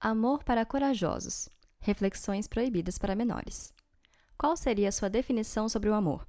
Amor 0.00 0.44
para 0.44 0.64
corajosos. 0.64 1.48
Reflexões 1.80 2.46
proibidas 2.46 2.96
para 2.98 3.16
menores. 3.16 3.74
Qual 4.38 4.56
seria 4.56 4.90
a 4.90 4.92
sua 4.92 5.10
definição 5.10 5.68
sobre 5.68 5.90
o 5.90 5.94
amor? 5.94 6.24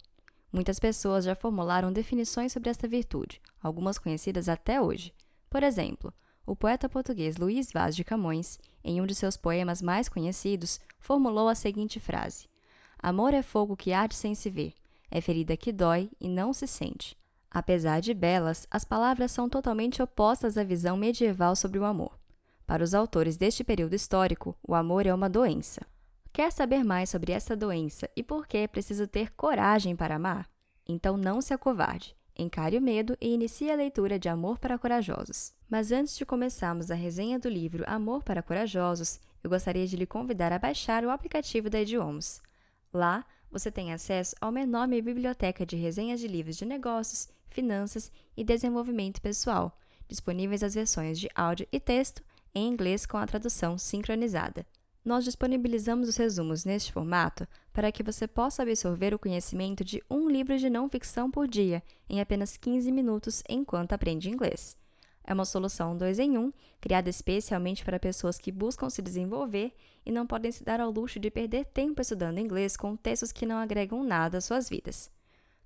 Muitas 0.51 0.79
pessoas 0.79 1.24
já 1.24 1.35
formularam 1.35 1.93
definições 1.93 2.51
sobre 2.51 2.71
esta 2.71 2.87
virtude, 2.87 3.40
algumas 3.61 4.00
conhecidas 4.00 4.50
até 4.50 4.82
hoje. 4.82 5.13
Por 5.51 5.61
exemplo, 5.61 6.11
o 6.47 6.55
poeta 6.55 6.90
português 6.90 7.37
Luís 7.37 7.71
Vaz 7.71 7.95
de 7.95 8.04
Camões, 8.04 8.57
em 8.84 9.00
um 9.02 9.05
de 9.05 9.13
seus 9.13 9.37
poemas 9.37 9.83
mais 9.83 10.09
conhecidos, 10.09 10.79
formulou 10.99 11.47
a 11.47 11.54
seguinte 11.54 11.99
frase: 11.99 12.47
Amor 12.97 13.36
é 13.36 13.43
fogo 13.43 13.77
que 13.77 13.93
arde 13.93 14.15
sem 14.15 14.33
se 14.33 14.49
ver, 14.49 14.73
é 15.11 15.21
ferida 15.21 15.55
que 15.55 15.71
dói 15.71 16.09
e 16.20 16.27
não 16.27 16.54
se 16.54 16.65
sente. 16.65 17.15
Apesar 17.51 17.99
de 17.99 18.15
belas, 18.15 18.65
as 18.71 18.83
palavras 18.83 19.31
são 19.31 19.47
totalmente 19.47 20.01
opostas 20.01 20.57
à 20.57 20.63
visão 20.63 20.97
medieval 20.97 21.55
sobre 21.55 21.77
o 21.77 21.86
amor. 21.86 22.18
Para 22.70 22.83
os 22.83 22.93
autores 22.93 23.36
deste 23.36 23.63
período 23.63 23.95
histórico, 23.95 24.55
o 24.61 24.75
amor 24.75 25.07
é 25.07 25.11
uma 25.11 25.28
doença. 25.28 25.82
Quer 26.32 26.51
saber 26.51 26.83
mais 26.83 27.09
sobre 27.09 27.32
essa 27.32 27.55
doença 27.55 28.07
e 28.15 28.21
por 28.21 28.45
que 28.45 28.57
é 28.57 28.68
preciso 28.68 29.07
ter 29.07 29.32
coragem 29.32 29.95
para 29.95 30.18
amar? 30.18 30.47
Então 30.87 31.18
não 31.18 31.42
se 31.42 31.51
acovarde. 31.51 32.16
Encare 32.38 32.78
o 32.78 32.82
medo 32.82 33.18
e 33.20 33.34
inicie 33.34 33.72
a 33.72 33.76
leitura 33.76 34.20
de 34.20 34.30
Amor 34.30 34.59
para 34.59 34.78
Corajosos. 34.78 35.52
Mas 35.68 35.92
antes 35.92 36.16
de 36.16 36.28
começarmos 36.28 36.92
a 36.92 36.94
resenha 36.94 37.40
do 37.40 37.50
livro 37.50 37.84
Amor 37.88 38.23
para 38.23 38.44
Corajosos, 38.44 39.20
eu 39.44 39.50
gostaria 39.50 39.88
de 39.88 39.98
lhe 39.98 40.06
convidar 40.06 40.54
a 40.54 40.59
baixar 40.59 41.04
o 41.04 41.09
aplicativo 41.09 41.72
da 41.72 41.81
Idiomas. 41.81 42.40
Lá, 42.94 43.26
você 43.50 43.72
tem 43.72 43.94
acesso 43.94 44.36
a 44.40 44.48
uma 44.48 44.62
enorme 44.62 45.02
biblioteca 45.02 45.66
de 45.66 45.76
resenhas 45.76 46.20
de 46.20 46.28
livros 46.28 46.56
de 46.56 46.66
negócios, 46.66 47.30
finanças 47.48 48.12
e 48.38 48.44
desenvolvimento 48.44 49.20
pessoal, 49.20 49.76
disponíveis 50.08 50.62
as 50.62 50.76
versões 50.76 51.20
de 51.20 51.28
áudio 51.34 51.67
e 51.72 51.80
texto 51.80 52.29
em 52.53 52.67
inglês 52.67 53.05
com 53.05 53.17
a 53.17 53.26
tradução 53.26 53.77
sincronizada. 53.77 54.66
Nós 55.03 55.23
disponibilizamos 55.23 56.09
os 56.09 56.17
resumos 56.17 56.66
neste 56.66 56.91
formato 56.91 57.47
para 57.72 57.91
que 57.91 58.03
você 58.03 58.28
possa 58.28 58.64
absorver 58.64 59.14
o 59.14 59.19
conhecimento 59.19 59.83
de 59.83 60.03
um 60.09 60.30
livro 60.30 60.58
de 60.58 60.69
não 60.69 60.89
ficção 60.89 61.31
por 61.31 61.47
dia 61.47 61.81
em 62.09 62.19
apenas 62.19 62.58
15 62.58 62.91
minutos 62.91 63.41
enquanto 63.47 63.94
aprende 63.94 64.30
inglês. 64.30 64.78
É 65.23 65.33
uma 65.33 65.45
solução 65.45 65.95
2 65.95 66.19
em 66.19 66.38
1, 66.38 66.41
um, 66.41 66.53
criada 66.81 67.09
especialmente 67.09 67.86
para 67.86 68.00
pessoas 68.00 68.38
que 68.38 68.52
buscam 68.52 68.89
se 68.89 69.02
desenvolver 69.02 69.73
e 70.06 70.11
não 70.11 70.25
podem 70.25 70.52
se 70.52 70.63
dar 70.63 70.80
ao 70.80 70.91
luxo 70.91 71.19
de 71.19 71.30
perder 71.30 71.66
tempo 71.66 72.02
estudando 72.02 72.39
inglês 72.39 72.75
com 72.75 72.95
textos 72.95 73.31
que 73.31 73.45
não 73.45 73.58
agregam 73.58 74.03
nada 74.03 74.39
às 74.39 74.45
suas 74.45 74.67
vidas. 74.67 75.11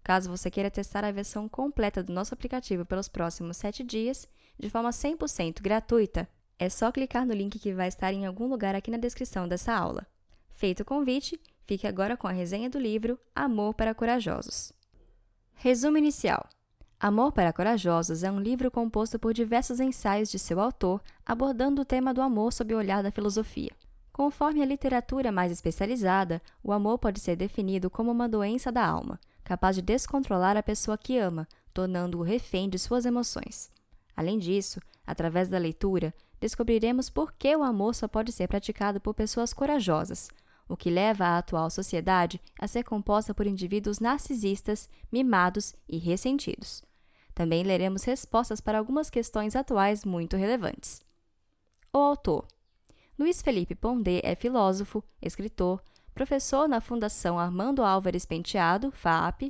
Caso 0.03 0.30
você 0.30 0.52
queira 0.52 0.70
testar 0.70 1.06
a 1.06 1.12
versão 1.12 1.47
completa 1.47 2.03
do 2.03 2.12
nosso 2.12 2.34
aplicativo 2.34 2.86
pelos 2.86 3.08
próximos 3.08 3.56
7 3.58 3.84
dias, 3.84 4.28
de 4.59 4.70
forma 4.70 4.90
100% 4.90 5.62
gratuita, 5.62 6.28
é 6.64 6.69
só 6.69 6.94
clicar 6.94 7.25
no 7.25 7.33
link 7.33 7.59
que 7.59 7.73
vai 7.73 7.89
estar 7.89 8.14
em 8.14 8.25
algum 8.25 8.47
lugar 8.47 8.73
aqui 8.73 8.89
na 8.89 8.97
descrição 8.97 9.47
dessa 9.47 9.73
aula. 9.73 10.08
Feito 10.53 10.80
o 10.81 10.86
convite, 10.86 11.38
fique 11.66 11.86
agora 11.86 12.16
com 12.16 12.25
a 12.25 12.31
resenha 12.31 12.69
do 12.69 12.80
livro 12.80 13.19
Amor 13.36 13.73
para 13.73 13.94
Corajosos. 13.94 14.72
Resumo 15.56 15.97
inicial: 15.97 16.47
Amor 16.97 17.34
para 17.34 17.52
Corajosos 17.52 18.23
é 18.23 18.31
um 18.31 18.39
livro 18.39 18.72
composto 18.72 19.19
por 19.19 19.34
diversos 19.34 19.81
ensaios 19.81 20.31
de 20.31 20.39
seu 20.39 20.58
autor 20.58 21.02
abordando 21.25 21.81
o 21.81 21.86
tema 21.86 22.14
do 22.14 22.22
amor 22.22 22.53
sob 22.53 22.73
o 22.73 22.78
olhar 22.78 23.03
da 23.03 23.11
filosofia. 23.11 23.72
Conforme 24.14 24.61
a 24.61 24.66
literatura 24.66 25.34
mais 25.34 25.52
especializada, 25.52 26.41
o 26.64 26.72
amor 26.72 26.97
pode 26.97 27.19
ser 27.19 27.36
definido 27.36 27.89
como 27.89 28.09
uma 28.09 28.30
doença 28.30 28.72
da 28.72 28.88
alma, 28.88 29.19
capaz 29.44 29.75
de 29.75 29.81
descontrolar 29.81 30.56
a 30.56 30.64
pessoa 30.64 30.97
que 30.97 31.17
ama, 31.17 31.45
tornando-o 31.73 32.22
refém 32.22 32.69
de 32.69 32.80
suas 32.80 33.06
emoções. 33.06 33.69
Além 34.16 34.39
disso, 34.39 34.80
através 35.06 35.50
da 35.50 35.58
leitura, 35.58 36.14
descobriremos 36.44 37.10
por 37.10 37.32
que 37.32 37.56
o 37.56 37.64
amor 37.64 37.96
só 37.96 38.06
pode 38.06 38.34
ser 38.34 38.50
praticado 38.50 39.00
por 39.00 39.14
pessoas 39.14 39.54
corajosas, 39.54 40.28
o 40.68 40.76
que 40.76 40.90
leva 40.90 41.24
a 41.24 41.38
atual 41.38 41.70
sociedade 41.70 42.38
a 42.60 42.68
ser 42.68 42.84
composta 42.84 43.34
por 43.34 43.48
indivíduos 43.48 44.02
narcisistas, 44.02 44.90
mimados 45.10 45.74
e 45.88 45.98
ressentidos. 45.98 46.84
Também 47.34 47.64
leremos 47.64 48.03
respostas 48.03 48.59
para 48.59 48.78
algumas 48.78 49.09
questões 49.09 49.56
atuais 49.56 50.03
muito 50.03 50.36
relevantes. 50.36 51.02
O 51.94 51.98
autor 51.98 52.46
Luiz 53.18 53.42
Felipe 53.42 53.74
Pondé 53.74 54.20
é 54.22 54.36
filósofo, 54.36 55.02
escritor, 55.22 55.82
professor 56.14 56.68
na 56.68 56.82
Fundação 56.82 57.40
Armando 57.40 57.86
Álvares 57.86 58.26
Penteado, 58.26 58.92
FAP, 58.92 59.44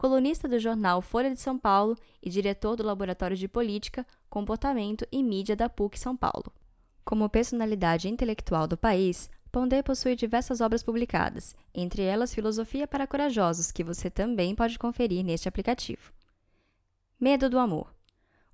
colunista 0.00 0.48
do 0.48 0.58
jornal 0.58 1.02
Folha 1.02 1.30
de 1.30 1.38
São 1.38 1.58
Paulo 1.58 1.94
e 2.22 2.30
diretor 2.30 2.74
do 2.74 2.82
Laboratório 2.82 3.36
de 3.36 3.46
Política, 3.46 4.06
Comportamento 4.30 5.06
e 5.12 5.22
Mídia 5.22 5.54
da 5.54 5.68
PUC 5.68 5.98
São 5.98 6.16
Paulo. 6.16 6.50
Como 7.04 7.28
personalidade 7.28 8.08
intelectual 8.08 8.66
do 8.66 8.78
país, 8.78 9.28
Pondé 9.52 9.82
possui 9.82 10.16
diversas 10.16 10.62
obras 10.62 10.82
publicadas, 10.82 11.54
entre 11.74 12.00
elas 12.00 12.34
Filosofia 12.34 12.88
para 12.88 13.06
Corajosos, 13.06 13.70
que 13.70 13.84
você 13.84 14.08
também 14.08 14.54
pode 14.54 14.78
conferir 14.78 15.22
neste 15.22 15.50
aplicativo. 15.50 16.10
Medo 17.20 17.50
do 17.50 17.58
amor. 17.58 17.94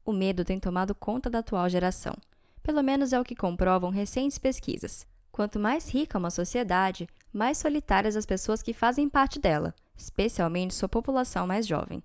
O 0.04 0.12
medo 0.12 0.44
tem 0.44 0.58
tomado 0.58 0.96
conta 0.96 1.30
da 1.30 1.38
atual 1.38 1.68
geração. 1.68 2.16
Pelo 2.60 2.82
menos 2.82 3.12
é 3.12 3.20
o 3.20 3.24
que 3.24 3.36
comprovam 3.36 3.90
recentes 3.90 4.36
pesquisas. 4.36 5.06
Quanto 5.30 5.60
mais 5.60 5.88
rica 5.88 6.18
uma 6.18 6.30
sociedade, 6.30 7.08
mais 7.32 7.56
solitárias 7.56 8.16
as 8.16 8.26
pessoas 8.26 8.62
que 8.62 8.72
fazem 8.72 9.08
parte 9.08 9.38
dela, 9.38 9.72
especialmente 9.96 10.74
sua 10.74 10.88
população 10.88 11.46
mais 11.46 11.66
jovem. 11.66 12.02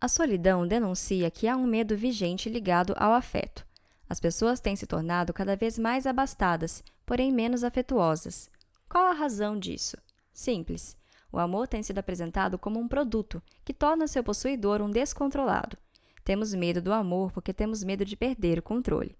A 0.00 0.08
solidão 0.08 0.66
denuncia 0.66 1.30
que 1.30 1.48
há 1.48 1.56
um 1.56 1.66
medo 1.66 1.96
vigente 1.96 2.48
ligado 2.48 2.94
ao 2.96 3.12
afeto. 3.12 3.66
As 4.08 4.20
pessoas 4.20 4.60
têm 4.60 4.76
se 4.76 4.86
tornado 4.86 5.32
cada 5.32 5.56
vez 5.56 5.78
mais 5.78 6.06
abastadas, 6.06 6.82
porém 7.04 7.32
menos 7.32 7.64
afetuosas. 7.64 8.48
Qual 8.88 9.04
a 9.06 9.12
razão 9.12 9.58
disso? 9.58 9.96
Simples. 10.32 10.96
O 11.32 11.38
amor 11.38 11.66
tem 11.66 11.82
sido 11.82 11.98
apresentado 11.98 12.58
como 12.58 12.78
um 12.78 12.86
produto 12.86 13.42
que 13.64 13.74
torna 13.74 14.06
seu 14.06 14.22
possuidor 14.22 14.80
um 14.80 14.90
descontrolado. 14.90 15.76
Temos 16.24 16.54
medo 16.54 16.80
do 16.80 16.92
amor 16.92 17.32
porque 17.32 17.52
temos 17.52 17.82
medo 17.82 18.04
de 18.04 18.16
perder 18.16 18.58
o 18.58 18.62
controle. 18.62 19.16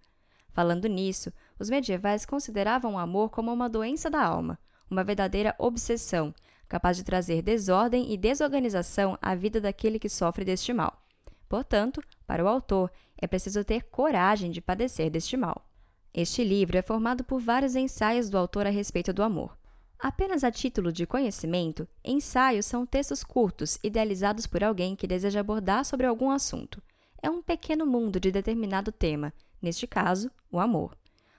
Falando 0.52 0.88
nisso, 0.88 1.32
os 1.58 1.68
medievais 1.68 2.24
consideravam 2.24 2.94
o 2.94 2.98
amor 2.98 3.30
como 3.30 3.52
uma 3.52 3.68
doença 3.68 4.08
da 4.08 4.24
alma, 4.24 4.58
uma 4.90 5.04
verdadeira 5.04 5.54
obsessão, 5.58 6.34
capaz 6.68 6.96
de 6.96 7.04
trazer 7.04 7.42
desordem 7.42 8.12
e 8.12 8.16
desorganização 8.16 9.18
à 9.20 9.34
vida 9.34 9.60
daquele 9.60 9.98
que 9.98 10.08
sofre 10.08 10.44
deste 10.44 10.72
mal. 10.72 11.02
Portanto, 11.48 12.02
para 12.26 12.44
o 12.44 12.48
autor, 12.48 12.90
é 13.16 13.26
preciso 13.26 13.64
ter 13.64 13.84
coragem 13.84 14.50
de 14.50 14.60
padecer 14.60 15.10
deste 15.10 15.36
mal. 15.36 15.66
Este 16.12 16.42
livro 16.42 16.76
é 16.76 16.82
formado 16.82 17.22
por 17.22 17.40
vários 17.40 17.76
ensaios 17.76 18.28
do 18.28 18.38
autor 18.38 18.66
a 18.66 18.70
respeito 18.70 19.12
do 19.12 19.22
amor. 19.22 19.56
Apenas 19.98 20.44
a 20.44 20.50
título 20.50 20.92
de 20.92 21.06
conhecimento, 21.06 21.88
ensaios 22.04 22.66
são 22.66 22.84
textos 22.84 23.24
curtos 23.24 23.78
idealizados 23.82 24.46
por 24.46 24.62
alguém 24.62 24.94
que 24.94 25.06
deseja 25.06 25.40
abordar 25.40 25.84
sobre 25.84 26.06
algum 26.06 26.30
assunto. 26.30 26.82
É 27.22 27.30
um 27.30 27.42
pequeno 27.42 27.86
mundo 27.86 28.20
de 28.20 28.30
determinado 28.30 28.92
tema, 28.92 29.32
neste 29.60 29.86
caso, 29.86 30.30
o 30.50 30.58
amor. 30.58 30.96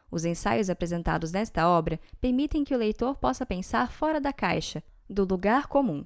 Os 0.10 0.26
ensaios 0.26 0.70
apresentados 0.70 1.32
nesta 1.32 1.68
obra 1.68 2.00
permitem 2.20 2.64
que 2.64 2.74
o 2.74 2.78
leitor 2.78 3.16
possa 3.16 3.46
pensar 3.46 3.92
fora 3.92 4.20
da 4.20 4.34
caixa, 4.34 4.84
do 5.10 5.26
lugar 5.26 5.68
comum. 5.68 6.06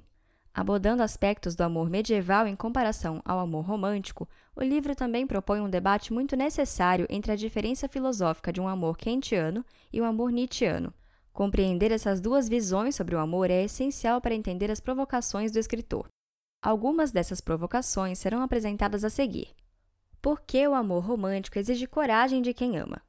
Abordando 0.54 1.02
aspectos 1.02 1.54
do 1.54 1.62
amor 1.62 1.88
medieval 1.88 2.46
em 2.46 2.54
comparação 2.54 3.22
ao 3.24 3.38
amor 3.38 3.64
romântico, 3.64 4.28
o 4.54 4.62
livro 4.62 4.94
também 4.94 5.26
propõe 5.26 5.60
um 5.60 5.70
debate 5.70 6.12
muito 6.12 6.36
necessário 6.36 7.06
entre 7.08 7.32
a 7.32 7.36
diferença 7.36 7.88
filosófica 7.88 8.52
de 8.52 8.60
um 8.60 8.68
amor 8.68 8.98
kantiano 8.98 9.64
e 9.90 10.00
um 10.00 10.04
amor 10.04 10.30
nietzscheano. 10.30 10.92
Compreender 11.32 11.90
essas 11.90 12.20
duas 12.20 12.48
visões 12.48 12.94
sobre 12.94 13.14
o 13.14 13.18
amor 13.18 13.50
é 13.50 13.64
essencial 13.64 14.20
para 14.20 14.34
entender 14.34 14.70
as 14.70 14.80
provocações 14.80 15.50
do 15.50 15.58
escritor. 15.58 16.06
Algumas 16.60 17.10
dessas 17.10 17.40
provocações 17.40 18.18
serão 18.18 18.42
apresentadas 18.42 19.04
a 19.04 19.10
seguir. 19.10 19.48
Por 20.20 20.42
que 20.42 20.68
o 20.68 20.74
amor 20.74 21.02
romântico 21.02 21.58
exige 21.58 21.86
coragem 21.86 22.42
de 22.42 22.52
quem 22.52 22.76
ama? 22.78 23.00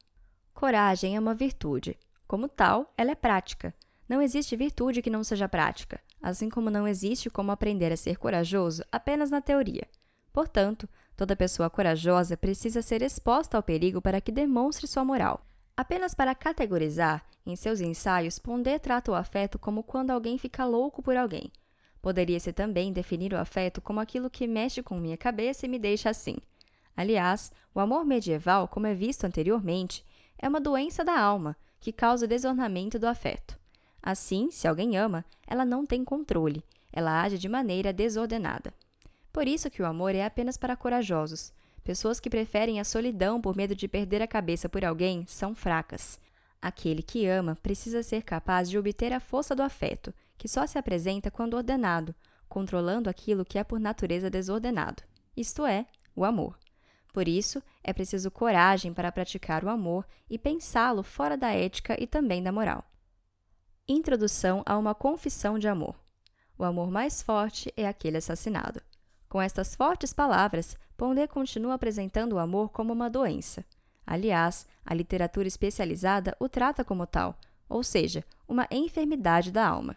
Coragem 0.54 1.14
é 1.14 1.20
uma 1.20 1.34
virtude. 1.34 1.98
Como 2.26 2.48
tal, 2.48 2.92
ela 2.96 3.10
é 3.10 3.14
prática. 3.14 3.74
Não 4.08 4.20
existe 4.20 4.54
virtude 4.56 5.00
que 5.00 5.10
não 5.10 5.24
seja 5.24 5.48
prática, 5.48 6.00
assim 6.22 6.48
como 6.50 6.70
não 6.70 6.86
existe 6.86 7.30
como 7.30 7.50
aprender 7.50 7.92
a 7.92 7.96
ser 7.96 8.18
corajoso 8.18 8.84
apenas 8.92 9.30
na 9.30 9.40
teoria. 9.40 9.88
Portanto, 10.32 10.88
toda 11.16 11.36
pessoa 11.36 11.70
corajosa 11.70 12.36
precisa 12.36 12.82
ser 12.82 13.02
exposta 13.02 13.56
ao 13.56 13.62
perigo 13.62 14.02
para 14.02 14.20
que 14.20 14.32
demonstre 14.32 14.86
sua 14.86 15.04
moral. 15.04 15.46
Apenas 15.76 16.14
para 16.14 16.34
categorizar, 16.34 17.24
em 17.46 17.56
seus 17.56 17.80
ensaios, 17.80 18.38
Pondé 18.38 18.78
trata 18.78 19.10
o 19.10 19.14
afeto 19.14 19.58
como 19.58 19.82
quando 19.82 20.10
alguém 20.10 20.38
fica 20.38 20.64
louco 20.64 21.02
por 21.02 21.16
alguém. 21.16 21.50
Poderia-se 22.00 22.52
também 22.52 22.92
definir 22.92 23.32
o 23.32 23.38
afeto 23.38 23.80
como 23.80 24.00
aquilo 24.00 24.28
que 24.28 24.46
mexe 24.46 24.82
com 24.82 24.98
minha 24.98 25.16
cabeça 25.16 25.66
e 25.66 25.68
me 25.68 25.78
deixa 25.78 26.10
assim. 26.10 26.36
Aliás, 26.96 27.50
o 27.74 27.80
amor 27.80 28.04
medieval, 28.04 28.68
como 28.68 28.86
é 28.86 28.94
visto 28.94 29.24
anteriormente, 29.24 30.04
é 30.38 30.48
uma 30.48 30.60
doença 30.60 31.04
da 31.04 31.18
alma 31.18 31.56
que 31.80 31.92
causa 31.92 32.26
desornamento 32.26 32.98
do 32.98 33.06
afeto. 33.06 33.58
Assim, 34.06 34.50
se 34.50 34.68
alguém 34.68 34.98
ama, 34.98 35.24
ela 35.46 35.64
não 35.64 35.86
tem 35.86 36.04
controle, 36.04 36.62
ela 36.92 37.22
age 37.22 37.38
de 37.38 37.48
maneira 37.48 37.90
desordenada. 37.90 38.70
Por 39.32 39.48
isso 39.48 39.70
que 39.70 39.80
o 39.80 39.86
amor 39.86 40.14
é 40.14 40.26
apenas 40.26 40.58
para 40.58 40.76
corajosos. 40.76 41.54
Pessoas 41.82 42.20
que 42.20 42.28
preferem 42.28 42.78
a 42.78 42.84
solidão 42.84 43.40
por 43.40 43.56
medo 43.56 43.74
de 43.74 43.88
perder 43.88 44.20
a 44.20 44.26
cabeça 44.26 44.68
por 44.68 44.84
alguém 44.84 45.24
são 45.26 45.54
fracas. 45.54 46.20
Aquele 46.60 47.02
que 47.02 47.26
ama 47.26 47.56
precisa 47.62 48.02
ser 48.02 48.22
capaz 48.22 48.68
de 48.68 48.78
obter 48.78 49.10
a 49.10 49.20
força 49.20 49.56
do 49.56 49.62
afeto, 49.62 50.12
que 50.36 50.48
só 50.48 50.66
se 50.66 50.76
apresenta 50.76 51.30
quando 51.30 51.54
ordenado, 51.54 52.14
controlando 52.46 53.08
aquilo 53.08 53.42
que 53.42 53.58
é 53.58 53.64
por 53.64 53.80
natureza 53.80 54.28
desordenado, 54.28 55.02
isto 55.34 55.64
é, 55.64 55.86
o 56.14 56.26
amor. 56.26 56.58
Por 57.10 57.26
isso, 57.26 57.62
é 57.82 57.90
preciso 57.94 58.30
coragem 58.30 58.92
para 58.92 59.10
praticar 59.10 59.64
o 59.64 59.70
amor 59.70 60.06
e 60.28 60.38
pensá-lo 60.38 61.02
fora 61.02 61.38
da 61.38 61.52
ética 61.52 61.96
e 61.98 62.06
também 62.06 62.42
da 62.42 62.52
moral. 62.52 62.84
Introdução 63.86 64.62
a 64.64 64.78
uma 64.78 64.94
confissão 64.94 65.58
de 65.58 65.68
amor. 65.68 65.94
O 66.56 66.64
amor 66.64 66.90
mais 66.90 67.20
forte 67.20 67.70
é 67.76 67.86
aquele 67.86 68.16
assassinado. 68.16 68.80
Com 69.28 69.42
estas 69.42 69.74
fortes 69.74 70.10
palavras, 70.10 70.74
Pondé 70.96 71.26
continua 71.26 71.74
apresentando 71.74 72.32
o 72.32 72.38
amor 72.38 72.70
como 72.70 72.94
uma 72.94 73.10
doença. 73.10 73.62
Aliás, 74.06 74.66
a 74.86 74.94
literatura 74.94 75.46
especializada 75.46 76.34
o 76.40 76.48
trata 76.48 76.82
como 76.82 77.06
tal, 77.06 77.38
ou 77.68 77.82
seja, 77.82 78.24
uma 78.48 78.66
enfermidade 78.70 79.52
da 79.52 79.68
alma. 79.68 79.94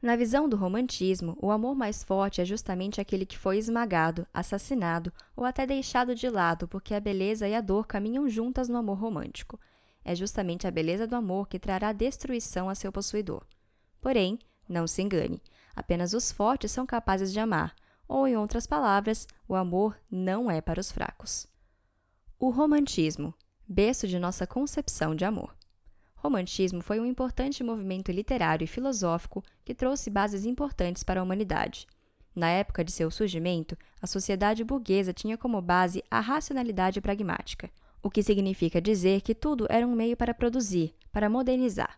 Na 0.00 0.16
visão 0.16 0.48
do 0.48 0.56
romantismo, 0.56 1.36
o 1.38 1.50
amor 1.50 1.74
mais 1.74 2.02
forte 2.02 2.40
é 2.40 2.44
justamente 2.44 3.02
aquele 3.02 3.26
que 3.26 3.36
foi 3.36 3.58
esmagado, 3.58 4.26
assassinado 4.32 5.12
ou 5.36 5.44
até 5.44 5.66
deixado 5.66 6.14
de 6.14 6.30
lado 6.30 6.66
porque 6.66 6.94
a 6.94 7.00
beleza 7.00 7.46
e 7.46 7.54
a 7.54 7.60
dor 7.60 7.86
caminham 7.86 8.26
juntas 8.30 8.66
no 8.66 8.78
amor 8.78 8.98
romântico. 8.98 9.60
É 10.08 10.14
justamente 10.14 10.68
a 10.68 10.70
beleza 10.70 11.04
do 11.04 11.16
amor 11.16 11.48
que 11.48 11.58
trará 11.58 11.92
destruição 11.92 12.68
a 12.68 12.76
seu 12.76 12.92
possuidor. 12.92 13.44
Porém, 14.00 14.38
não 14.68 14.86
se 14.86 15.02
engane, 15.02 15.42
apenas 15.74 16.12
os 16.12 16.30
fortes 16.30 16.70
são 16.70 16.86
capazes 16.86 17.32
de 17.32 17.40
amar, 17.40 17.74
ou, 18.06 18.28
em 18.28 18.36
outras 18.36 18.68
palavras, 18.68 19.26
o 19.48 19.56
amor 19.56 19.98
não 20.08 20.48
é 20.48 20.60
para 20.60 20.78
os 20.78 20.92
fracos. 20.92 21.48
O 22.38 22.50
romantismo, 22.50 23.34
berço 23.66 24.06
de 24.06 24.16
nossa 24.20 24.46
concepção 24.46 25.12
de 25.12 25.24
amor. 25.24 25.56
Romantismo 26.14 26.82
foi 26.82 27.00
um 27.00 27.06
importante 27.06 27.64
movimento 27.64 28.12
literário 28.12 28.64
e 28.64 28.68
filosófico 28.68 29.42
que 29.64 29.74
trouxe 29.74 30.08
bases 30.08 30.44
importantes 30.44 31.02
para 31.02 31.18
a 31.18 31.22
humanidade. 31.24 31.84
Na 32.32 32.48
época 32.48 32.84
de 32.84 32.92
seu 32.92 33.10
surgimento, 33.10 33.76
a 34.00 34.06
sociedade 34.06 34.62
burguesa 34.62 35.12
tinha 35.12 35.36
como 35.36 35.60
base 35.60 36.04
a 36.08 36.20
racionalidade 36.20 37.00
pragmática, 37.00 37.68
o 38.06 38.10
que 38.10 38.22
significa 38.22 38.80
dizer 38.80 39.20
que 39.20 39.34
tudo 39.34 39.66
era 39.68 39.84
um 39.84 39.92
meio 39.92 40.16
para 40.16 40.32
produzir, 40.32 40.94
para 41.10 41.28
modernizar. 41.28 41.96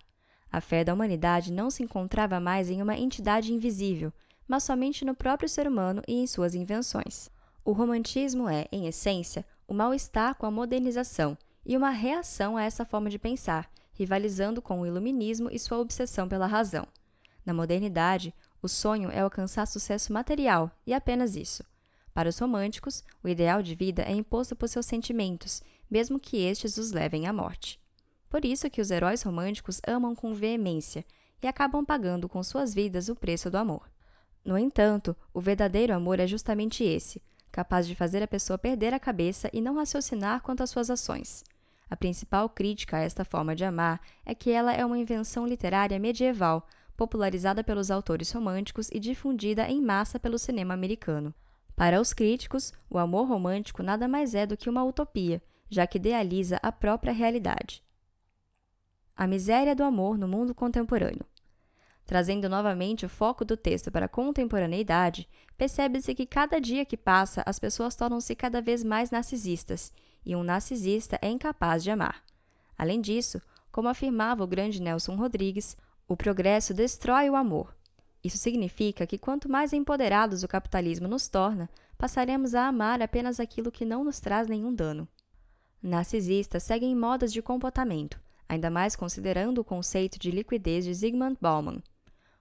A 0.50 0.58
fé 0.58 0.82
da 0.82 0.94
humanidade 0.94 1.52
não 1.52 1.70
se 1.70 1.82
encontrava 1.82 2.40
mais 2.40 2.70
em 2.70 2.81
uma 2.81 2.96
entidade 2.96 3.52
invisível, 3.52 4.10
mas 4.46 4.62
somente 4.62 5.05
no 5.05 5.14
próprio 5.14 5.50
ser 5.50 5.69
humano 5.69 6.00
e 6.08 6.14
em 6.14 6.26
suas 6.26 6.55
invenções. 6.55 7.28
O 7.62 7.72
romantismo 7.72 8.49
é, 8.49 8.66
em 8.72 8.87
essência, 8.87 9.44
o 9.66 9.75
mal-estar 9.75 10.34
com 10.37 10.46
a 10.46 10.50
modernização 10.50 11.37
e 11.62 11.76
uma 11.76 11.90
reação 11.90 12.56
a 12.56 12.64
essa 12.64 12.87
forma 12.87 13.10
de 13.10 13.19
pensar, 13.19 13.70
rivalizando 13.93 14.62
com 14.62 14.81
o 14.81 14.87
iluminismo 14.87 15.50
e 15.52 15.58
sua 15.58 15.76
obsessão 15.76 16.26
pela 16.26 16.46
razão. 16.46 16.88
Na 17.44 17.52
modernidade, 17.52 18.32
o 18.62 18.69
sonho 18.69 19.10
é 19.10 19.20
alcançar 19.20 19.66
sucesso 19.66 20.10
material 20.10 20.70
e 20.87 20.94
apenas 20.94 21.37
isso. 21.37 21.62
Para 22.14 22.31
os 22.31 22.38
românticos, 22.38 23.05
o 23.22 23.28
ideal 23.28 23.62
de 23.62 23.75
vida 23.75 24.02
é 24.02 24.12
imposto 24.12 24.56
por 24.56 24.69
seus 24.69 24.87
sentimentos, 24.87 25.62
mesmo 25.90 26.19
que 26.19 26.38
estes 26.38 26.76
os 26.76 26.93
levem 26.93 27.26
à 27.26 27.32
morte. 27.32 27.81
Por 28.29 28.44
isso 28.44 28.69
que 28.69 28.81
os 28.81 28.90
heróis 28.90 29.23
românticos 29.23 29.81
amam 29.87 30.14
com 30.14 30.35
veemência 30.35 31.05
e 31.43 31.46
acabam 31.46 31.85
pagando 31.85 32.29
com 32.29 32.43
suas 32.43 32.75
vidas 32.75 33.08
o 33.08 33.17
preço 33.17 33.50
do 33.50 33.56
amor. 33.56 33.90
No 34.44 34.58
entanto, 34.58 35.17
o 35.32 35.40
verdadeiro 35.40 35.94
amor 35.94 36.20
é 36.20 36.26
justamente 36.26 36.85
esse, 36.85 37.23
capaz 37.50 37.87
de 37.87 37.94
fazer 37.94 38.23
a 38.23 38.29
pessoa 38.29 38.58
perder 38.58 38.93
a 38.93 39.00
cabeça 39.00 39.49
e 39.52 39.61
não 39.61 39.76
raciocinar 39.76 40.43
quanto 40.43 40.62
às 40.62 40.70
suas 40.70 40.90
ações. 40.90 41.44
A 41.91 41.96
principal 41.96 42.49
crítica 42.49 42.99
a 42.99 43.00
esta 43.00 43.25
forma 43.25 43.56
de 43.56 43.64
amar 43.64 44.00
é 44.25 44.34
que 44.34 44.50
ela 44.50 44.73
é 44.73 44.84
uma 44.84 44.99
invenção 44.99 45.46
literária 45.46 45.99
medieval, 45.99 46.67
popularizada 46.96 47.64
pelos 47.64 47.91
autores 47.91 48.31
românticos 48.32 48.91
e 48.93 48.99
difundida 48.99 49.69
em 49.69 49.81
massa 49.81 50.19
pelo 50.19 50.38
cinema 50.38 50.75
americano. 50.75 51.34
Para 51.75 52.00
os 52.00 52.12
críticos, 52.12 52.73
o 52.91 52.99
amor 52.99 53.29
romântico 53.29 53.82
nada 53.82 54.08
mais 54.08 54.34
é 54.34 54.44
do 54.44 54.56
que 54.56 54.69
uma 54.69 54.84
utopia, 54.84 55.41
já 55.69 55.87
que 55.87 55.99
idealiza 55.99 56.59
a 56.62 56.73
própria 56.73 57.12
realidade. 57.12 57.82
A 59.17 59.26
miséria 59.26 59.75
do 59.75 59.82
amor 59.82 60.17
no 60.17 60.29
mundo 60.29 60.55
contemporâneo. 60.55 61.26
Trazendo 62.05 62.49
novamente 62.49 63.05
o 63.05 63.09
foco 63.09 63.44
do 63.44 63.56
texto 63.56 63.91
para 63.91 64.06
a 64.06 64.09
contemporaneidade, 64.09 65.29
percebe-se 65.59 66.15
que 66.15 66.25
cada 66.25 66.59
dia 66.59 66.85
que 66.87 66.97
passa 66.97 67.43
as 67.44 67.59
pessoas 67.59 67.94
tornam-se 67.94 68.35
cada 68.35 68.62
vez 68.62 68.82
mais 68.82 69.11
narcisistas, 69.11 69.93
e 70.25 70.35
um 70.35 70.43
narcisista 70.43 71.19
é 71.20 71.29
incapaz 71.29 71.82
de 71.82 71.91
amar. 71.91 72.23
Além 72.79 73.00
disso, 73.00 73.43
como 73.70 73.88
afirmava 73.88 74.43
o 74.43 74.47
grande 74.47 74.81
Nelson 74.81 75.17
Rodrigues, 75.17 75.76
o 76.06 76.17
progresso 76.17 76.73
destrói 76.73 77.29
o 77.29 77.37
amor. 77.37 77.76
Isso 78.25 78.38
significa 78.38 79.06
que 79.06 79.19
quanto 79.19 79.49
mais 79.49 79.73
empoderados 79.73 80.43
o 80.43 80.49
capitalismo 80.49 81.06
nos 81.06 81.29
torna, 81.29 81.69
passaremos 81.99 82.55
a 82.55 82.67
amar 82.67 83.03
apenas 83.03 83.38
aquilo 83.38 83.70
que 83.70 83.85
não 83.85 84.03
nos 84.03 84.19
traz 84.19 84.49
nenhum 84.49 84.75
dano. 84.75 85.06
Narcisistas 85.83 86.63
seguem 86.63 86.95
modas 86.97 87.33
de 87.33 87.41
comportamento, 87.41 88.21
ainda 88.49 88.71
mais 88.71 88.97
considerando 88.97 89.59
o 89.59 89.65
conceito 89.65 90.19
de 90.19 90.31
liquidez 90.31 90.85
de 90.85 90.93
Zygmunt 90.93 91.39
Bauman, 91.41 91.83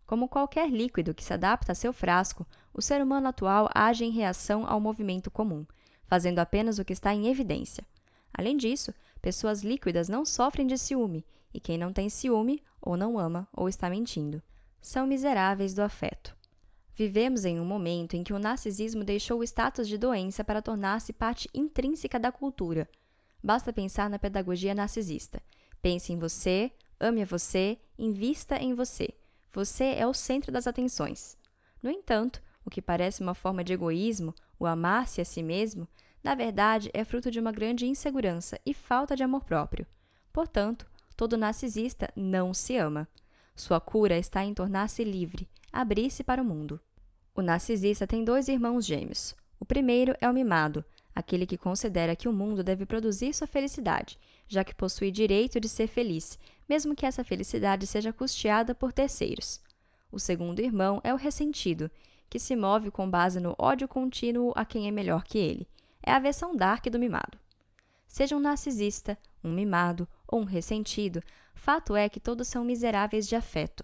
como 0.08 0.30
qualquer 0.30 0.72
líquido 0.72 1.14
que 1.14 1.24
se 1.24 1.34
adapta 1.34 1.74
a 1.74 1.76
seu 1.76 1.92
frasco, 1.92 2.48
o 2.74 2.82
ser 2.82 3.02
humano 3.02 3.28
atual 3.28 3.70
age 3.76 4.06
em 4.06 4.12
reação 4.12 4.66
ao 4.66 4.80
movimento 4.80 5.30
comum, 5.30 5.66
fazendo 6.06 6.40
apenas 6.40 6.80
o 6.80 6.86
que 6.86 6.94
está 6.94 7.14
em 7.14 7.28
evidência. 7.28 7.86
Além 8.34 8.56
disso, 8.56 8.94
pessoas 9.22 9.64
líquidas 9.64 10.08
não 10.08 10.26
sofrem 10.26 10.66
de 10.66 10.78
ciúme, 10.78 11.26
e 11.54 11.60
quem 11.60 11.78
não 11.78 11.92
tem 11.92 12.10
ciúme, 12.10 12.64
ou 12.82 12.96
não 12.96 13.20
ama, 13.20 13.48
ou 13.52 13.68
está 13.68 13.90
mentindo. 13.90 14.42
São 14.82 15.06
miseráveis 15.06 15.74
do 15.74 15.82
afeto. 15.82 16.36
Vivemos 16.96 17.44
em 17.44 17.60
um 17.60 17.66
momento 17.66 18.16
em 18.16 18.24
que 18.24 18.34
o 18.34 18.40
narcisismo 18.40 19.04
deixou 19.04 19.40
o 19.40 19.44
status 19.44 19.88
de 19.88 19.98
doença 19.98 20.44
para 20.44 20.62
tornar-se 20.62 21.12
parte 21.12 21.50
intrínseca 21.54 22.18
da 22.18 22.32
cultura. 22.32 22.90
Basta 23.44 23.72
pensar 23.72 24.10
na 24.10 24.20
pedagogia 24.20 24.74
narcisista. 24.74 25.42
Pense 25.82 26.12
em 26.12 26.18
você, 26.18 26.72
ame 27.00 27.22
a 27.22 27.26
você, 27.26 27.78
invista 27.98 28.58
em 28.58 28.74
você. 28.74 29.10
Você 29.52 29.96
é 29.98 30.06
o 30.06 30.14
centro 30.14 30.52
das 30.52 30.68
atenções. 30.68 31.38
No 31.82 31.90
entanto, 31.90 32.42
o 32.66 32.70
que 32.70 32.82
parece 32.82 33.22
uma 33.22 33.34
forma 33.34 33.64
de 33.64 33.74
egoísmo, 33.74 34.34
o 34.60 34.66
amar-se 34.66 35.22
a 35.22 35.26
si 35.26 35.42
mesmo, 35.42 35.88
na 36.24 36.36
verdade 36.36 36.90
é 36.94 37.06
fruto 37.06 37.32
de 37.32 37.40
uma 37.40 37.52
grande 37.52 37.86
insegurança 37.86 38.60
e 38.66 38.74
falta 38.74 39.16
de 39.16 39.24
amor 39.24 39.46
próprio. 39.46 39.88
Portanto, 40.34 40.86
todo 41.16 41.38
narcisista 41.38 42.12
não 42.16 42.54
se 42.54 42.76
ama. 42.76 43.08
Sua 43.56 43.80
cura 43.80 44.18
está 44.18 44.44
em 44.44 44.54
tornar-se 44.54 45.04
livre, 45.04 45.48
abrir-se 45.72 46.24
para 46.24 46.42
o 46.42 46.46
mundo. 46.46 46.80
O 47.34 47.42
narcisista 47.42 48.06
tem 48.06 48.24
dois 48.24 48.48
irmãos 48.48 48.86
gêmeos. 48.86 49.36
O 49.60 49.66
primeiro 49.66 50.16
é 50.20 50.30
o 50.30 50.34
mimado, 50.34 50.84
aquele 51.18 51.48
que 51.48 51.58
considera 51.58 52.16
que 52.16 52.30
o 52.30 52.32
mundo 52.32 52.64
deve 52.64 52.86
produzir 52.86 53.34
sua 53.34 53.48
felicidade, 53.48 54.20
já 54.48 54.64
que 54.64 54.76
possui 54.76 55.10
direito 55.10 55.60
de 55.60 55.68
ser 55.68 55.88
feliz, 55.88 56.38
mesmo 56.70 56.96
que 56.96 57.08
essa 57.08 57.24
felicidade 57.24 57.88
seja 57.88 58.14
custeada 58.14 58.76
por 58.76 58.94
terceiros. 58.94 59.60
O 60.12 60.20
segundo 60.20 60.60
irmão 60.60 61.02
é 61.04 61.12
o 61.12 61.18
ressentido, 61.18 61.90
que 62.30 62.38
se 62.38 62.56
move 62.56 62.92
com 62.92 63.10
base 63.10 63.40
no 63.40 63.56
ódio 63.58 63.88
contínuo 63.88 64.54
a 64.56 64.64
quem 64.64 64.88
é 64.88 64.92
melhor 64.92 65.24
que 65.24 65.40
ele. 65.40 65.68
É 66.04 66.12
a 66.12 66.20
versão 66.20 66.56
dark 66.56 66.86
do 66.86 67.00
mimado. 67.00 67.40
Seja 68.08 68.36
um 68.38 68.40
narcisista, 68.40 69.18
um 69.44 69.52
mimado 69.52 70.08
ou 70.28 70.42
um 70.42 70.46
ressentido, 70.46 71.24
fato 71.56 71.96
é 71.96 72.08
que 72.08 72.20
todos 72.20 72.48
são 72.48 72.64
miseráveis 72.64 73.28
de 73.28 73.36
afeto. 73.36 73.84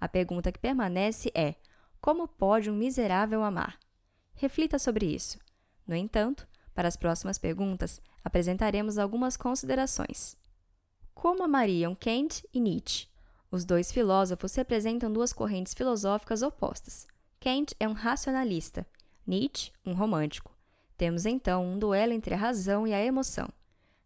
A 0.00 0.08
pergunta 0.08 0.50
que 0.50 0.58
permanece 0.58 1.30
é: 1.32 1.54
como 2.00 2.26
pode 2.26 2.68
um 2.68 2.74
miserável 2.74 3.44
amar? 3.44 3.78
Reflita 4.34 4.80
sobre 4.80 5.06
isso. 5.06 5.38
No 5.86 5.94
entanto, 5.94 6.46
para 6.74 6.88
as 6.88 6.96
próximas 6.96 7.38
perguntas, 7.38 8.00
apresentaremos 8.24 8.98
algumas 8.98 9.36
considerações. 9.36 10.36
Como 11.14 11.44
amariam 11.44 11.94
Kant 11.94 12.42
e 12.52 12.60
Nietzsche? 12.60 13.06
Os 13.50 13.64
dois 13.64 13.92
filósofos 13.92 14.54
representam 14.54 15.12
duas 15.12 15.32
correntes 15.32 15.74
filosóficas 15.74 16.42
opostas. 16.42 17.06
Kant 17.38 17.74
é 17.78 17.86
um 17.86 17.92
racionalista, 17.92 18.86
Nietzsche, 19.26 19.72
um 19.84 19.92
romântico. 19.92 20.56
Temos 20.96 21.26
então 21.26 21.64
um 21.64 21.78
duelo 21.78 22.12
entre 22.12 22.34
a 22.34 22.38
razão 22.38 22.86
e 22.86 22.94
a 22.94 23.04
emoção. 23.04 23.48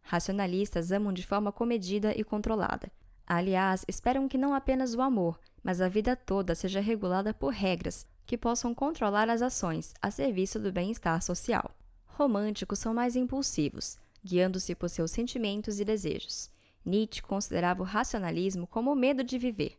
Racionalistas 0.02 0.90
amam 0.90 1.12
de 1.12 1.26
forma 1.26 1.52
comedida 1.52 2.12
e 2.16 2.24
controlada. 2.24 2.90
Aliás, 3.26 3.84
esperam 3.88 4.28
que 4.28 4.38
não 4.38 4.54
apenas 4.54 4.94
o 4.94 5.00
amor, 5.00 5.38
mas 5.62 5.80
a 5.80 5.88
vida 5.88 6.16
toda 6.16 6.54
seja 6.54 6.80
regulada 6.80 7.34
por 7.34 7.52
regras 7.52 8.06
que 8.24 8.38
possam 8.38 8.74
controlar 8.74 9.28
as 9.28 9.42
ações 9.42 9.94
a 10.02 10.10
serviço 10.10 10.58
do 10.58 10.72
bem-estar 10.72 11.22
social 11.22 11.72
românticos 12.16 12.78
são 12.78 12.94
mais 12.94 13.14
impulsivos, 13.14 13.98
guiando-se 14.24 14.74
por 14.74 14.88
seus 14.88 15.10
sentimentos 15.10 15.78
e 15.78 15.84
desejos. 15.84 16.50
Nietzsche 16.84 17.22
considerava 17.22 17.82
o 17.82 17.86
racionalismo 17.86 18.66
como 18.66 18.92
o 18.92 18.96
medo 18.96 19.22
de 19.22 19.38
viver. 19.38 19.78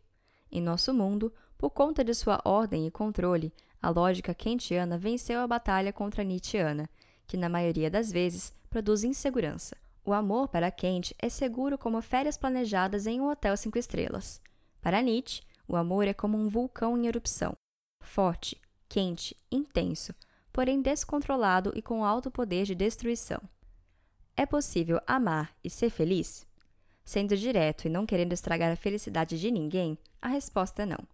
Em 0.50 0.60
nosso 0.60 0.94
mundo, 0.94 1.32
por 1.56 1.70
conta 1.70 2.04
de 2.04 2.14
sua 2.14 2.40
ordem 2.44 2.86
e 2.86 2.90
controle, 2.90 3.52
a 3.82 3.90
lógica 3.90 4.34
kantiana 4.34 4.96
venceu 4.96 5.40
a 5.40 5.46
batalha 5.46 5.92
contra 5.92 6.22
a 6.22 6.24
nietzscheana, 6.24 6.88
que 7.26 7.36
na 7.36 7.48
maioria 7.48 7.90
das 7.90 8.10
vezes 8.10 8.52
produz 8.70 9.04
insegurança. 9.04 9.76
O 10.04 10.12
amor 10.12 10.48
para 10.48 10.70
Kent 10.70 11.12
é 11.18 11.28
seguro 11.28 11.76
como 11.76 12.00
férias 12.00 12.36
planejadas 12.36 13.06
em 13.06 13.20
um 13.20 13.28
hotel 13.28 13.56
cinco 13.56 13.78
estrelas. 13.78 14.40
Para 14.80 15.02
Nietzsche, 15.02 15.42
o 15.66 15.76
amor 15.76 16.06
é 16.06 16.14
como 16.14 16.38
um 16.38 16.48
vulcão 16.48 16.96
em 16.96 17.06
erupção, 17.06 17.52
forte, 18.00 18.58
quente, 18.88 19.36
intenso, 19.50 20.14
porém 20.52 20.82
descontrolado 20.82 21.72
e 21.74 21.82
com 21.82 22.04
alto 22.04 22.30
poder 22.30 22.64
de 22.64 22.74
destruição. 22.74 23.40
É 24.36 24.46
possível 24.46 25.00
amar 25.06 25.54
e 25.64 25.70
ser 25.70 25.90
feliz? 25.90 26.46
Sendo 27.04 27.36
direto 27.36 27.86
e 27.86 27.90
não 27.90 28.06
querendo 28.06 28.32
estragar 28.32 28.70
a 28.70 28.76
felicidade 28.76 29.40
de 29.40 29.50
ninguém, 29.50 29.98
a 30.20 30.28
resposta 30.28 30.82
é 30.82 30.86
não. 30.86 31.04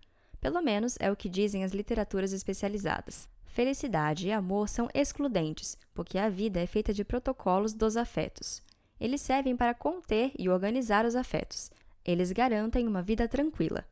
Pelo 0.40 0.60
menos 0.60 0.96
é 1.00 1.10
o 1.10 1.16
que 1.16 1.28
dizem 1.28 1.64
as 1.64 1.72
literaturas 1.72 2.32
especializadas. 2.32 3.28
Felicidade 3.46 4.26
e 4.26 4.32
amor 4.32 4.68
são 4.68 4.88
excludentes, 4.92 5.78
porque 5.94 6.18
a 6.18 6.28
vida 6.28 6.60
é 6.60 6.66
feita 6.66 6.92
de 6.92 7.04
protocolos 7.04 7.72
dos 7.72 7.96
afetos. 7.96 8.60
Eles 9.00 9.20
servem 9.20 9.56
para 9.56 9.72
conter 9.72 10.32
e 10.38 10.48
organizar 10.48 11.06
os 11.06 11.14
afetos. 11.14 11.70
Eles 12.04 12.32
garantem 12.32 12.86
uma 12.86 13.00
vida 13.00 13.28
tranquila. 13.28 13.84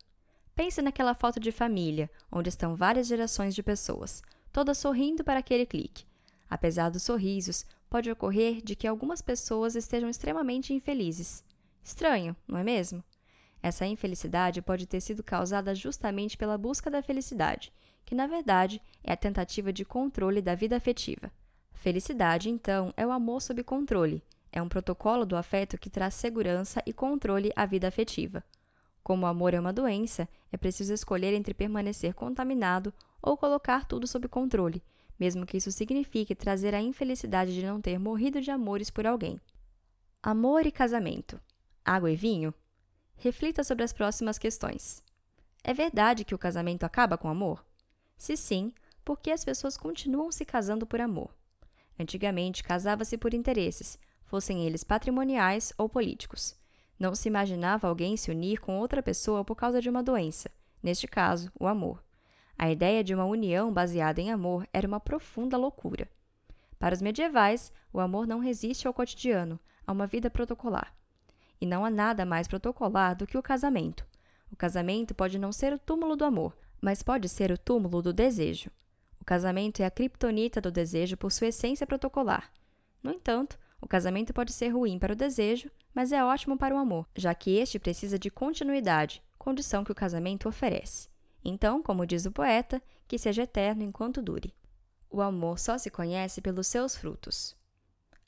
Pense 0.54 0.82
naquela 0.82 1.14
foto 1.14 1.40
de 1.40 1.50
família, 1.50 2.10
onde 2.30 2.48
estão 2.48 2.76
várias 2.76 3.06
gerações 3.06 3.54
de 3.54 3.62
pessoas, 3.62 4.22
todas 4.52 4.78
sorrindo 4.78 5.24
para 5.24 5.40
aquele 5.40 5.66
clique. 5.66 6.04
Apesar 6.48 6.90
dos 6.90 7.02
sorrisos, 7.02 7.64
pode 7.88 8.10
ocorrer 8.10 8.60
de 8.62 8.76
que 8.76 8.86
algumas 8.86 9.22
pessoas 9.22 9.74
estejam 9.74 10.08
extremamente 10.08 10.74
infelizes. 10.74 11.42
Estranho, 11.82 12.36
não 12.46 12.58
é 12.58 12.64
mesmo? 12.64 13.02
Essa 13.62 13.86
infelicidade 13.86 14.60
pode 14.60 14.86
ter 14.86 15.00
sido 15.00 15.22
causada 15.22 15.74
justamente 15.74 16.36
pela 16.36 16.58
busca 16.58 16.90
da 16.90 17.02
felicidade, 17.02 17.72
que 18.04 18.14
na 18.14 18.26
verdade 18.26 18.82
é 19.02 19.12
a 19.12 19.16
tentativa 19.16 19.72
de 19.72 19.84
controle 19.84 20.42
da 20.42 20.54
vida 20.54 20.76
afetiva. 20.76 21.30
Felicidade, 21.72 22.50
então, 22.50 22.92
é 22.96 23.06
o 23.06 23.12
amor 23.12 23.40
sob 23.40 23.62
controle. 23.62 24.22
É 24.52 24.60
um 24.60 24.68
protocolo 24.68 25.24
do 25.24 25.36
afeto 25.36 25.78
que 25.78 25.88
traz 25.88 26.14
segurança 26.14 26.82
e 26.84 26.92
controle 26.92 27.50
à 27.56 27.64
vida 27.64 27.88
afetiva. 27.88 28.44
Como 29.02 29.24
o 29.24 29.28
amor 29.28 29.54
é 29.54 29.60
uma 29.60 29.72
doença, 29.72 30.28
é 30.50 30.56
preciso 30.56 30.92
escolher 30.92 31.34
entre 31.34 31.54
permanecer 31.54 32.14
contaminado 32.14 32.92
ou 33.20 33.36
colocar 33.36 33.84
tudo 33.84 34.06
sob 34.06 34.28
controle, 34.28 34.82
mesmo 35.18 35.46
que 35.46 35.56
isso 35.56 35.72
signifique 35.72 36.34
trazer 36.34 36.74
a 36.74 36.80
infelicidade 36.80 37.54
de 37.54 37.64
não 37.64 37.80
ter 37.80 37.98
morrido 37.98 38.40
de 38.40 38.50
amores 38.50 38.90
por 38.90 39.06
alguém. 39.06 39.40
Amor 40.22 40.66
e 40.66 40.72
casamento. 40.72 41.40
Água 41.84 42.10
e 42.10 42.16
vinho? 42.16 42.54
Reflita 43.16 43.64
sobre 43.64 43.84
as 43.84 43.92
próximas 43.92 44.38
questões. 44.38 45.02
É 45.64 45.72
verdade 45.72 46.24
que 46.24 46.34
o 46.34 46.38
casamento 46.38 46.84
acaba 46.84 47.18
com 47.18 47.28
amor? 47.28 47.64
Se 48.16 48.36
sim, 48.36 48.72
por 49.04 49.20
que 49.20 49.30
as 49.30 49.44
pessoas 49.44 49.76
continuam 49.76 50.30
se 50.30 50.44
casando 50.44 50.86
por 50.86 51.00
amor? 51.00 51.34
Antigamente, 51.98 52.62
casava-se 52.62 53.18
por 53.18 53.34
interesses, 53.34 53.98
fossem 54.24 54.64
eles 54.64 54.82
patrimoniais 54.82 55.72
ou 55.76 55.88
políticos. 55.88 56.56
Não 57.02 57.16
se 57.16 57.26
imaginava 57.26 57.88
alguém 57.88 58.16
se 58.16 58.30
unir 58.30 58.60
com 58.60 58.78
outra 58.78 59.02
pessoa 59.02 59.44
por 59.44 59.56
causa 59.56 59.82
de 59.82 59.90
uma 59.90 60.04
doença, 60.04 60.48
neste 60.80 61.08
caso, 61.08 61.50
o 61.58 61.66
amor. 61.66 62.00
A 62.56 62.70
ideia 62.70 63.02
de 63.02 63.12
uma 63.12 63.24
união 63.24 63.72
baseada 63.72 64.20
em 64.20 64.30
amor 64.30 64.68
era 64.72 64.86
uma 64.86 65.00
profunda 65.00 65.56
loucura. 65.56 66.08
Para 66.78 66.94
os 66.94 67.02
medievais, 67.02 67.72
o 67.92 67.98
amor 67.98 68.24
não 68.24 68.38
resiste 68.38 68.86
ao 68.86 68.94
cotidiano, 68.94 69.58
a 69.84 69.90
uma 69.90 70.06
vida 70.06 70.30
protocolar. 70.30 70.94
E 71.60 71.66
não 71.66 71.84
há 71.84 71.90
nada 71.90 72.24
mais 72.24 72.46
protocolar 72.46 73.16
do 73.16 73.26
que 73.26 73.36
o 73.36 73.42
casamento. 73.42 74.06
O 74.52 74.54
casamento 74.54 75.12
pode 75.12 75.40
não 75.40 75.50
ser 75.50 75.72
o 75.72 75.80
túmulo 75.80 76.14
do 76.14 76.24
amor, 76.24 76.56
mas 76.80 77.02
pode 77.02 77.28
ser 77.28 77.50
o 77.50 77.58
túmulo 77.58 78.00
do 78.00 78.12
desejo. 78.12 78.70
O 79.20 79.24
casamento 79.24 79.82
é 79.82 79.86
a 79.86 79.90
criptonita 79.90 80.60
do 80.60 80.70
desejo 80.70 81.16
por 81.16 81.32
sua 81.32 81.48
essência 81.48 81.84
protocolar. 81.84 82.52
No 83.02 83.10
entanto, 83.10 83.58
o 83.82 83.88
casamento 83.88 84.32
pode 84.32 84.52
ser 84.52 84.68
ruim 84.68 84.96
para 84.96 85.12
o 85.12 85.16
desejo, 85.16 85.68
mas 85.92 86.12
é 86.12 86.24
ótimo 86.24 86.56
para 86.56 86.74
o 86.74 86.78
amor, 86.78 87.06
já 87.16 87.34
que 87.34 87.56
este 87.56 87.80
precisa 87.80 88.16
de 88.16 88.30
continuidade, 88.30 89.20
condição 89.36 89.82
que 89.82 89.90
o 89.90 89.94
casamento 89.94 90.48
oferece. 90.48 91.08
Então, 91.44 91.82
como 91.82 92.06
diz 92.06 92.24
o 92.24 92.30
poeta, 92.30 92.80
que 93.08 93.18
seja 93.18 93.42
eterno 93.42 93.82
enquanto 93.82 94.22
dure. 94.22 94.54
O 95.10 95.20
amor 95.20 95.58
só 95.58 95.76
se 95.76 95.90
conhece 95.90 96.40
pelos 96.40 96.68
seus 96.68 96.96
frutos. 96.96 97.56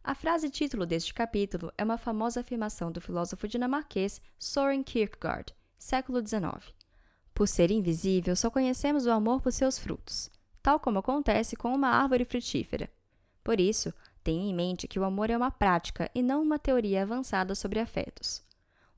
A 0.03 0.13
frase 0.15 0.51
título 0.51 0.85
deste 0.85 1.15
capítulo 1.15 1.73
é 1.79 1.85
uma 1.85 1.97
famosa 1.97 2.41
afirmação 2.41 2.91
do 2.91 3.01
filósofo 3.01 3.47
dinamarquês 3.47 4.21
Søren 4.37 4.83
Kierkegaard, 4.83 5.55
século 5.79 6.19
XIX. 6.19 6.75
Por 7.33 7.47
ser 7.47 7.71
invisível, 7.71 8.35
só 8.35 8.51
conhecemos 8.51 9.07
o 9.07 9.11
amor 9.13 9.41
por 9.41 9.53
seus 9.53 9.79
frutos, 9.79 10.31
tal 10.61 10.81
como 10.81 10.99
acontece 10.99 11.55
com 11.55 11.73
uma 11.73 11.89
árvore 11.89 12.25
frutífera. 12.25 12.91
Por 13.45 13.61
isso, 13.61 13.95
tenha 14.25 14.51
em 14.51 14.55
mente 14.55 14.89
que 14.89 14.99
o 14.99 15.05
amor 15.05 15.29
é 15.29 15.37
uma 15.37 15.51
prática 15.51 16.11
e 16.15 16.23
não 16.23 16.43
uma 16.43 16.59
teoria 16.59 17.03
avançada 17.03 17.55
sobre 17.55 17.79
afetos. 17.79 18.43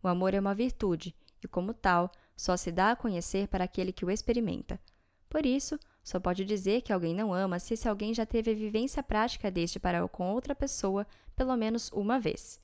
O 0.00 0.06
amor 0.06 0.32
é 0.32 0.40
uma 0.40 0.54
virtude 0.54 1.14
e, 1.42 1.48
como 1.48 1.74
tal, 1.74 2.12
só 2.36 2.56
se 2.56 2.70
dá 2.70 2.92
a 2.92 2.96
conhecer 2.96 3.48
para 3.48 3.64
aquele 3.64 3.92
que 3.92 4.04
o 4.04 4.10
experimenta. 4.10 4.80
Por 5.28 5.44
isso, 5.44 5.78
só 6.04 6.20
pode 6.20 6.44
dizer 6.44 6.82
que 6.82 6.92
alguém 6.92 7.12
não 7.12 7.34
ama 7.34 7.58
se 7.58 7.74
esse 7.74 7.88
alguém 7.88 8.14
já 8.14 8.24
teve 8.24 8.52
a 8.52 8.54
vivência 8.54 9.02
prática 9.02 9.50
deste 9.50 9.80
para 9.80 10.06
com 10.06 10.32
outra 10.32 10.54
pessoa 10.54 11.04
pelo 11.34 11.56
menos 11.56 11.90
uma 11.92 12.20
vez. 12.20 12.60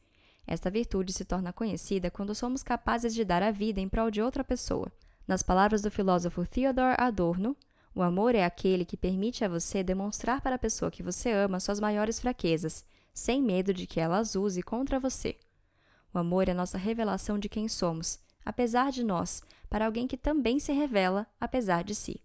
Esta 0.47 0.71
virtude 0.71 1.13
se 1.13 1.25
torna 1.25 1.53
conhecida 1.53 2.11
quando 2.11 2.35
somos 2.35 2.63
capazes 2.63 3.15
de 3.15 3.25
dar 3.25 3.43
a 3.43 3.51
vida 3.51 3.81
em 3.81 3.89
prol 3.89 4.11
de 4.11 4.23
outra 4.23 4.45
pessoa. 4.45 4.91
Nas 5.27 5.43
palavras 5.43 5.83
do 5.83 5.91
filósofo 5.91 6.47
Theodor 6.47 6.95
Adorno, 6.99 7.57
o 7.95 8.03
amor 8.03 8.35
é 8.35 8.45
aquele 8.45 8.85
que 8.85 8.97
permite 8.97 9.45
a 9.45 9.49
você 9.49 9.83
demonstrar 9.83 10.41
para 10.41 10.57
a 10.57 10.59
pessoa 10.59 10.91
que 10.91 11.03
você 11.03 11.31
ama 11.31 11.61
suas 11.61 11.79
maiores 11.79 12.19
fraquezas, 12.19 12.85
sem 13.13 13.43
medo 13.43 13.75
de 13.75 13.87
que 13.87 14.01
ela 14.01 14.19
as 14.19 14.35
use 14.35 14.63
contra 14.63 14.99
você. 14.99 15.37
O 16.15 16.19
amor 16.19 16.49
é 16.49 16.55
nossa 16.55 16.79
revelação 16.79 17.39
de 17.39 17.49
quem 17.49 17.69
somos, 17.69 18.19
apesar 18.45 18.91
de 18.91 19.05
nós, 19.05 19.43
para 19.69 19.87
alguém 19.87 20.07
que 20.07 20.17
também 20.17 20.59
se 20.59 20.73
revela 20.73 21.27
apesar 21.39 21.85
de 21.85 21.95
si. 21.95 22.23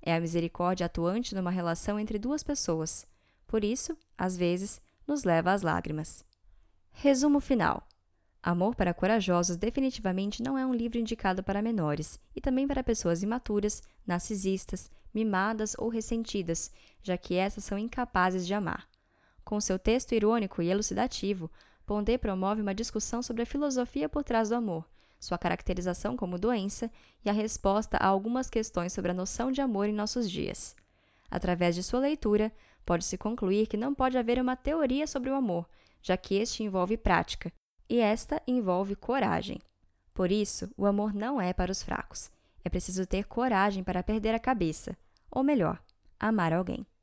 É 0.00 0.14
a 0.14 0.20
misericórdia 0.20 0.86
atuante 0.86 1.34
numa 1.34 1.50
relação 1.50 1.98
entre 1.98 2.18
duas 2.18 2.42
pessoas. 2.42 3.06
Por 3.46 3.64
isso, 3.64 3.96
às 4.16 4.36
vezes, 4.36 4.80
nos 5.06 5.24
leva 5.24 5.52
às 5.52 5.62
lágrimas. 5.62 6.24
Resumo 6.92 7.40
final. 7.40 7.86
Amor 8.42 8.74
para 8.74 8.94
Corajosos 8.94 9.56
definitivamente 9.56 10.42
não 10.42 10.56
é 10.56 10.64
um 10.64 10.72
livro 10.72 10.98
indicado 10.98 11.42
para 11.42 11.60
menores 11.60 12.18
e 12.34 12.40
também 12.40 12.66
para 12.66 12.82
pessoas 12.82 13.22
imaturas, 13.22 13.82
narcisistas, 14.06 14.90
mimadas 15.12 15.74
ou 15.78 15.88
ressentidas, 15.88 16.70
já 17.02 17.16
que 17.16 17.34
essas 17.34 17.64
são 17.64 17.78
incapazes 17.78 18.46
de 18.46 18.54
amar. 18.54 18.88
Com 19.44 19.60
seu 19.60 19.78
texto 19.78 20.12
irônico 20.12 20.62
e 20.62 20.70
elucidativo, 20.70 21.50
Pondé 21.84 22.16
promove 22.16 22.62
uma 22.62 22.74
discussão 22.74 23.22
sobre 23.22 23.42
a 23.42 23.46
filosofia 23.46 24.08
por 24.08 24.22
trás 24.22 24.50
do 24.50 24.54
amor, 24.54 24.88
sua 25.18 25.36
caracterização 25.36 26.16
como 26.16 26.38
doença 26.38 26.90
e 27.24 27.28
a 27.28 27.32
resposta 27.32 27.96
a 27.96 28.06
algumas 28.06 28.48
questões 28.48 28.92
sobre 28.92 29.10
a 29.10 29.14
noção 29.14 29.50
de 29.50 29.60
amor 29.60 29.88
em 29.88 29.92
nossos 29.92 30.30
dias. 30.30 30.76
Através 31.30 31.74
de 31.74 31.82
sua 31.82 32.00
leitura, 32.00 32.52
pode-se 32.86 33.18
concluir 33.18 33.66
que 33.66 33.76
não 33.76 33.94
pode 33.94 34.16
haver 34.16 34.40
uma 34.40 34.56
teoria 34.56 35.06
sobre 35.06 35.30
o 35.30 35.34
amor, 35.34 35.68
já 36.02 36.16
que 36.16 36.36
este 36.36 36.62
envolve 36.62 36.96
prática, 36.96 37.52
e 37.88 37.98
esta 37.98 38.40
envolve 38.46 38.94
coragem. 38.94 39.58
Por 40.14 40.30
isso, 40.30 40.70
o 40.76 40.86
amor 40.86 41.12
não 41.12 41.40
é 41.40 41.52
para 41.52 41.72
os 41.72 41.82
fracos. 41.82 42.30
É 42.64 42.68
preciso 42.68 43.06
ter 43.06 43.24
coragem 43.24 43.82
para 43.82 44.02
perder 44.02 44.34
a 44.34 44.38
cabeça, 44.38 44.96
ou 45.30 45.42
melhor, 45.42 45.82
amar 46.18 46.52
alguém. 46.52 46.86